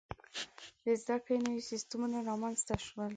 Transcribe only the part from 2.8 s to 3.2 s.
شول.